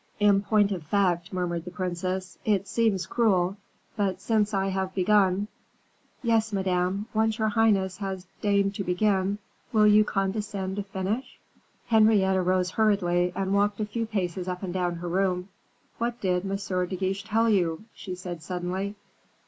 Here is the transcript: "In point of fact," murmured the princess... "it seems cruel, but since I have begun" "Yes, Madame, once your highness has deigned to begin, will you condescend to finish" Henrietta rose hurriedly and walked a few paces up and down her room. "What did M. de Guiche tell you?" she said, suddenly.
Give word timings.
"In 0.19 0.41
point 0.41 0.71
of 0.71 0.81
fact," 0.81 1.31
murmured 1.31 1.63
the 1.63 1.69
princess... 1.69 2.39
"it 2.43 2.67
seems 2.67 3.05
cruel, 3.05 3.57
but 3.95 4.19
since 4.19 4.51
I 4.51 4.69
have 4.69 4.95
begun" 4.95 5.47
"Yes, 6.23 6.51
Madame, 6.51 7.05
once 7.13 7.37
your 7.37 7.49
highness 7.49 7.97
has 7.97 8.25
deigned 8.41 8.73
to 8.73 8.83
begin, 8.83 9.37
will 9.71 9.85
you 9.85 10.03
condescend 10.03 10.77
to 10.77 10.81
finish" 10.81 11.37
Henrietta 11.89 12.41
rose 12.41 12.71
hurriedly 12.71 13.31
and 13.35 13.53
walked 13.53 13.79
a 13.79 13.85
few 13.85 14.07
paces 14.07 14.47
up 14.47 14.63
and 14.63 14.73
down 14.73 14.95
her 14.95 15.07
room. 15.07 15.49
"What 15.99 16.19
did 16.19 16.49
M. 16.49 16.57
de 16.87 16.95
Guiche 16.95 17.23
tell 17.23 17.47
you?" 17.47 17.83
she 17.93 18.15
said, 18.15 18.41
suddenly. 18.41 18.95